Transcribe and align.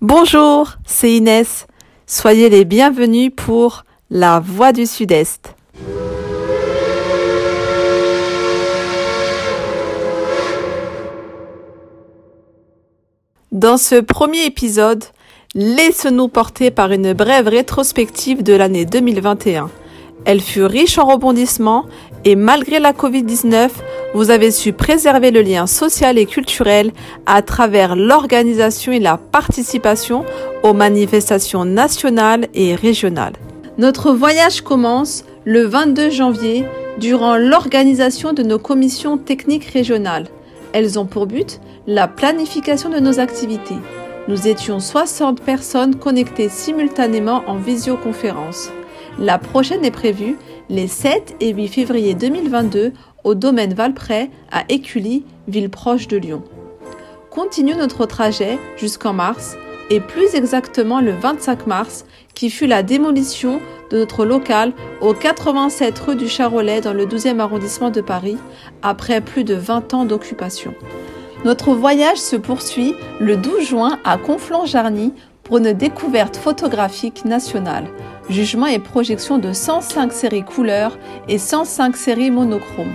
Bonjour, 0.00 0.74
c'est 0.86 1.12
Inès. 1.12 1.66
Soyez 2.06 2.48
les 2.48 2.64
bienvenus 2.64 3.32
pour 3.34 3.84
La 4.10 4.38
Voix 4.38 4.70
du 4.70 4.86
Sud-Est. 4.86 5.56
Dans 13.50 13.76
ce 13.76 13.96
premier 13.96 14.44
épisode, 14.44 15.02
laissez-nous 15.56 16.28
porter 16.28 16.70
par 16.70 16.92
une 16.92 17.12
brève 17.12 17.48
rétrospective 17.48 18.44
de 18.44 18.52
l'année 18.52 18.84
2021. 18.84 19.68
Elle 20.24 20.40
fut 20.40 20.64
riche 20.64 20.98
en 20.98 21.06
rebondissements 21.06 21.86
et 22.24 22.36
malgré 22.36 22.78
la 22.78 22.92
Covid-19, 22.92 23.70
vous 24.14 24.30
avez 24.30 24.50
su 24.50 24.72
préserver 24.72 25.30
le 25.30 25.42
lien 25.42 25.66
social 25.66 26.18
et 26.18 26.26
culturel 26.26 26.92
à 27.26 27.42
travers 27.42 27.96
l'organisation 27.96 28.92
et 28.92 29.00
la 29.00 29.16
participation 29.16 30.24
aux 30.62 30.74
manifestations 30.74 31.64
nationales 31.64 32.48
et 32.54 32.74
régionales. 32.74 33.34
Notre 33.78 34.12
voyage 34.12 34.62
commence 34.62 35.24
le 35.44 35.64
22 35.64 36.10
janvier 36.10 36.64
durant 36.98 37.36
l'organisation 37.36 38.32
de 38.32 38.42
nos 38.42 38.58
commissions 38.58 39.18
techniques 39.18 39.66
régionales. 39.66 40.26
Elles 40.72 40.98
ont 40.98 41.06
pour 41.06 41.26
but 41.26 41.60
la 41.86 42.08
planification 42.08 42.90
de 42.90 42.98
nos 42.98 43.20
activités. 43.20 43.78
Nous 44.26 44.48
étions 44.48 44.80
60 44.80 45.40
personnes 45.40 45.94
connectées 45.94 46.50
simultanément 46.50 47.44
en 47.46 47.56
visioconférence. 47.56 48.70
La 49.20 49.38
prochaine 49.38 49.84
est 49.84 49.90
prévue 49.90 50.36
les 50.68 50.86
7 50.86 51.34
et 51.40 51.52
8 51.52 51.68
février 51.68 52.14
2022 52.14 52.92
au 53.24 53.34
domaine 53.34 53.74
Valprès 53.74 54.30
à 54.52 54.62
Écully, 54.68 55.24
ville 55.48 55.70
proche 55.70 56.06
de 56.06 56.16
Lyon. 56.16 56.44
Continue 57.28 57.74
notre 57.74 58.06
trajet 58.06 58.58
jusqu'en 58.76 59.12
mars 59.12 59.56
et 59.90 59.98
plus 59.98 60.36
exactement 60.36 61.00
le 61.00 61.10
25 61.10 61.66
mars 61.66 62.04
qui 62.34 62.48
fut 62.48 62.68
la 62.68 62.84
démolition 62.84 63.60
de 63.90 63.98
notre 63.98 64.24
local 64.24 64.72
au 65.00 65.14
87 65.14 65.98
rue 65.98 66.16
du 66.16 66.28
Charolais 66.28 66.80
dans 66.80 66.94
le 66.94 67.04
12e 67.04 67.40
arrondissement 67.40 67.90
de 67.90 68.00
Paris 68.00 68.36
après 68.82 69.20
plus 69.20 69.42
de 69.42 69.54
20 69.54 69.94
ans 69.94 70.04
d'occupation. 70.04 70.74
Notre 71.44 71.74
voyage 71.74 72.18
se 72.18 72.36
poursuit 72.36 72.94
le 73.18 73.36
12 73.36 73.62
juin 73.62 73.98
à 74.04 74.16
Conflans-Jarny 74.16 75.12
pour 75.42 75.58
une 75.58 75.72
découverte 75.72 76.36
photographique 76.36 77.24
nationale 77.24 77.86
jugement 78.30 78.66
et 78.66 78.78
projection 78.78 79.38
de 79.38 79.52
105 79.52 80.12
séries 80.12 80.44
couleurs 80.44 80.98
et 81.28 81.38
105 81.38 81.96
séries 81.96 82.30
monochromes. 82.30 82.92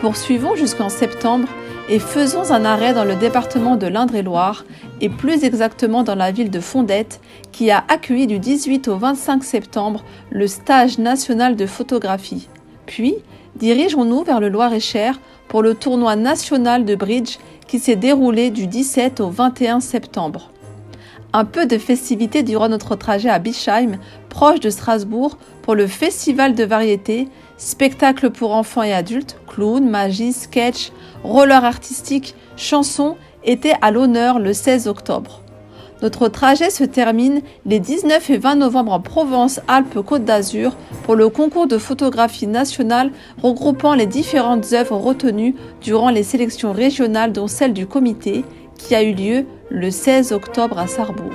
Poursuivons 0.00 0.56
jusqu'en 0.56 0.88
septembre 0.88 1.48
et 1.88 1.98
faisons 1.98 2.50
un 2.50 2.64
arrêt 2.64 2.94
dans 2.94 3.04
le 3.04 3.14
département 3.14 3.76
de 3.76 3.86
l'Indre-et-Loire 3.86 4.64
et 5.00 5.08
plus 5.08 5.44
exactement 5.44 6.02
dans 6.02 6.14
la 6.14 6.30
ville 6.30 6.50
de 6.50 6.60
Fondette 6.60 7.20
qui 7.52 7.70
a 7.70 7.84
accueilli 7.88 8.26
du 8.26 8.38
18 8.38 8.88
au 8.88 8.96
25 8.96 9.44
septembre 9.44 10.02
le 10.30 10.46
stage 10.46 10.98
national 10.98 11.56
de 11.56 11.66
photographie. 11.66 12.48
Puis, 12.86 13.14
dirigeons-nous 13.56 14.24
vers 14.24 14.40
le 14.40 14.48
Loir-et-Cher 14.48 15.20
pour 15.48 15.62
le 15.62 15.74
tournoi 15.74 16.16
national 16.16 16.84
de 16.84 16.94
bridge 16.94 17.36
qui 17.66 17.78
s'est 17.78 17.96
déroulé 17.96 18.50
du 18.50 18.66
17 18.66 19.20
au 19.20 19.28
21 19.28 19.80
septembre 19.80 20.50
un 21.34 21.44
peu 21.44 21.66
de 21.66 21.78
festivité 21.78 22.44
durant 22.44 22.68
notre 22.68 22.94
trajet 22.94 23.28
à 23.28 23.40
Bischheim, 23.40 23.98
proche 24.28 24.60
de 24.60 24.70
Strasbourg, 24.70 25.36
pour 25.62 25.74
le 25.74 25.88
festival 25.88 26.54
de 26.54 26.62
variété, 26.62 27.28
spectacle 27.58 28.30
pour 28.30 28.52
enfants 28.52 28.84
et 28.84 28.92
adultes, 28.92 29.36
clown, 29.48 29.84
magie, 29.84 30.32
sketch, 30.32 30.92
roller 31.24 31.64
artistique, 31.64 32.36
chansons 32.56 33.16
étaient 33.42 33.74
à 33.82 33.90
l'honneur 33.90 34.38
le 34.38 34.52
16 34.52 34.86
octobre. 34.86 35.40
Notre 36.02 36.28
trajet 36.28 36.70
se 36.70 36.84
termine 36.84 37.40
les 37.66 37.80
19 37.80 38.30
et 38.30 38.38
20 38.38 38.56
novembre 38.56 38.92
en 38.92 39.00
Provence-Alpes-Côte 39.00 40.24
d'Azur 40.24 40.76
pour 41.02 41.16
le 41.16 41.30
concours 41.30 41.66
de 41.66 41.78
photographie 41.78 42.46
nationale 42.46 43.10
regroupant 43.42 43.94
les 43.94 44.06
différentes 44.06 44.72
œuvres 44.72 44.98
retenues 44.98 45.56
durant 45.80 46.10
les 46.10 46.22
sélections 46.22 46.72
régionales 46.72 47.32
dont 47.32 47.48
celle 47.48 47.72
du 47.72 47.86
comité 47.86 48.44
qui 48.76 48.94
a 48.94 49.02
eu 49.02 49.14
lieu 49.14 49.46
le 49.74 49.90
16 49.90 50.32
octobre 50.32 50.78
à 50.78 50.86
Sarrebourg. 50.86 51.32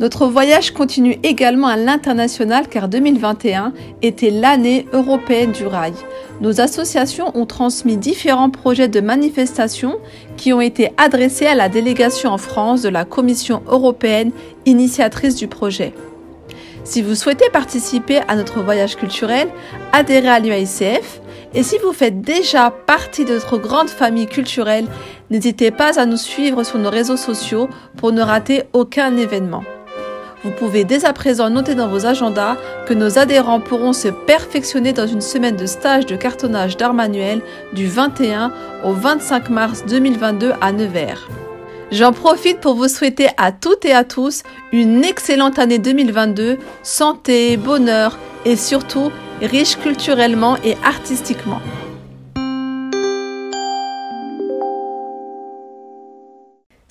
Notre 0.00 0.26
voyage 0.26 0.72
continue 0.72 1.18
également 1.22 1.68
à 1.68 1.76
l'international 1.76 2.66
car 2.68 2.88
2021 2.88 3.72
était 4.02 4.30
l'année 4.30 4.86
européenne 4.92 5.52
du 5.52 5.66
rail. 5.66 5.92
Nos 6.40 6.60
associations 6.60 7.30
ont 7.36 7.46
transmis 7.46 7.96
différents 7.96 8.50
projets 8.50 8.88
de 8.88 9.00
manifestation 9.00 9.98
qui 10.36 10.52
ont 10.52 10.60
été 10.60 10.90
adressés 10.96 11.46
à 11.46 11.54
la 11.54 11.68
délégation 11.68 12.30
en 12.30 12.38
France 12.38 12.82
de 12.82 12.88
la 12.88 13.04
Commission 13.04 13.62
européenne 13.68 14.32
initiatrice 14.66 15.36
du 15.36 15.46
projet. 15.46 15.92
Si 16.82 17.02
vous 17.02 17.14
souhaitez 17.14 17.48
participer 17.52 18.20
à 18.26 18.34
notre 18.34 18.62
voyage 18.62 18.96
culturel, 18.96 19.48
adhérez 19.92 20.28
à 20.28 20.40
l'UICF 20.40 21.20
et 21.54 21.62
si 21.62 21.78
vous 21.78 21.92
faites 21.92 22.20
déjà 22.20 22.72
partie 22.72 23.24
de 23.24 23.34
notre 23.34 23.58
grande 23.58 23.88
famille 23.88 24.26
culturelle, 24.26 24.86
n'hésitez 25.34 25.72
pas 25.72 25.98
à 25.98 26.06
nous 26.06 26.16
suivre 26.16 26.62
sur 26.62 26.78
nos 26.78 26.90
réseaux 26.90 27.16
sociaux 27.16 27.68
pour 27.96 28.12
ne 28.12 28.22
rater 28.22 28.62
aucun 28.72 29.16
événement. 29.16 29.64
Vous 30.44 30.52
pouvez 30.52 30.84
dès 30.84 31.04
à 31.04 31.12
présent 31.12 31.50
noter 31.50 31.74
dans 31.74 31.88
vos 31.88 32.06
agendas 32.06 32.56
que 32.86 32.94
nos 32.94 33.18
adhérents 33.18 33.58
pourront 33.58 33.92
se 33.92 34.08
perfectionner 34.08 34.92
dans 34.92 35.08
une 35.08 35.20
semaine 35.20 35.56
de 35.56 35.66
stage 35.66 36.06
de 36.06 36.14
cartonnage 36.14 36.76
d'art 36.76 36.94
manuel 36.94 37.40
du 37.72 37.88
21 37.88 38.52
au 38.84 38.92
25 38.92 39.50
mars 39.50 39.84
2022 39.88 40.52
à 40.60 40.70
Nevers. 40.70 41.28
J'en 41.90 42.12
profite 42.12 42.60
pour 42.60 42.74
vous 42.74 42.88
souhaiter 42.88 43.28
à 43.36 43.50
toutes 43.50 43.84
et 43.84 43.92
à 43.92 44.04
tous 44.04 44.44
une 44.72 45.04
excellente 45.04 45.58
année 45.58 45.78
2022, 45.78 46.58
santé, 46.84 47.56
bonheur 47.56 48.18
et 48.44 48.54
surtout 48.54 49.10
riche 49.42 49.78
culturellement 49.78 50.58
et 50.62 50.76
artistiquement. 50.84 51.60